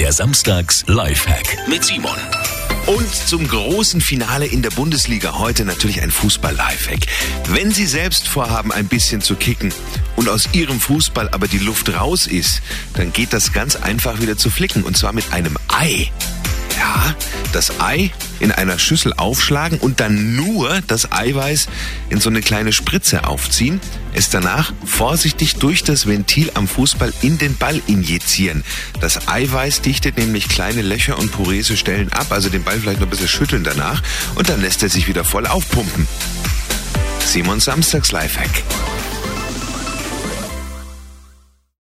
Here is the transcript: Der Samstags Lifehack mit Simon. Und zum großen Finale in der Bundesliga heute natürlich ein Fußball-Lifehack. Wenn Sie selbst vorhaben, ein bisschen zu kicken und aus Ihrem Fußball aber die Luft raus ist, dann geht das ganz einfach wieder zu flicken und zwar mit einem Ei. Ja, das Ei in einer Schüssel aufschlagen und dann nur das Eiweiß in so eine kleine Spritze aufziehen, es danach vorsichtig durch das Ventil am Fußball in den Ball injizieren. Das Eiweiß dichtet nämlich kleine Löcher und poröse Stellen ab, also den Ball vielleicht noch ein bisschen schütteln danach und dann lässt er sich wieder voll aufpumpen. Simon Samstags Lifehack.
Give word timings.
Der 0.00 0.14
Samstags 0.14 0.82
Lifehack 0.86 1.68
mit 1.68 1.84
Simon. 1.84 2.16
Und 2.86 3.14
zum 3.14 3.46
großen 3.46 4.00
Finale 4.00 4.46
in 4.46 4.62
der 4.62 4.70
Bundesliga 4.70 5.38
heute 5.38 5.66
natürlich 5.66 6.00
ein 6.00 6.10
Fußball-Lifehack. 6.10 7.00
Wenn 7.50 7.70
Sie 7.70 7.84
selbst 7.84 8.26
vorhaben, 8.26 8.72
ein 8.72 8.88
bisschen 8.88 9.20
zu 9.20 9.36
kicken 9.36 9.74
und 10.16 10.30
aus 10.30 10.48
Ihrem 10.54 10.80
Fußball 10.80 11.28
aber 11.28 11.48
die 11.48 11.58
Luft 11.58 11.92
raus 11.92 12.26
ist, 12.26 12.62
dann 12.94 13.12
geht 13.12 13.34
das 13.34 13.52
ganz 13.52 13.76
einfach 13.76 14.22
wieder 14.22 14.38
zu 14.38 14.48
flicken 14.48 14.84
und 14.84 14.96
zwar 14.96 15.12
mit 15.12 15.34
einem 15.34 15.58
Ei. 15.68 16.10
Ja, 16.78 17.14
das 17.52 17.78
Ei 17.78 18.10
in 18.40 18.50
einer 18.50 18.78
Schüssel 18.78 19.12
aufschlagen 19.16 19.78
und 19.78 20.00
dann 20.00 20.34
nur 20.34 20.80
das 20.86 21.12
Eiweiß 21.12 21.68
in 22.08 22.20
so 22.20 22.30
eine 22.30 22.40
kleine 22.40 22.72
Spritze 22.72 23.24
aufziehen, 23.24 23.80
es 24.12 24.30
danach 24.30 24.72
vorsichtig 24.84 25.56
durch 25.56 25.84
das 25.84 26.06
Ventil 26.06 26.50
am 26.54 26.66
Fußball 26.66 27.12
in 27.22 27.38
den 27.38 27.56
Ball 27.56 27.80
injizieren. 27.86 28.64
Das 29.00 29.28
Eiweiß 29.28 29.82
dichtet 29.82 30.18
nämlich 30.18 30.48
kleine 30.48 30.82
Löcher 30.82 31.18
und 31.18 31.30
poröse 31.30 31.76
Stellen 31.76 32.12
ab, 32.12 32.26
also 32.30 32.48
den 32.48 32.64
Ball 32.64 32.80
vielleicht 32.80 33.00
noch 33.00 33.06
ein 33.06 33.10
bisschen 33.10 33.28
schütteln 33.28 33.64
danach 33.64 34.02
und 34.34 34.48
dann 34.48 34.60
lässt 34.60 34.82
er 34.82 34.88
sich 34.88 35.06
wieder 35.06 35.24
voll 35.24 35.46
aufpumpen. 35.46 36.08
Simon 37.24 37.60
Samstags 37.60 38.10
Lifehack. 38.10 38.64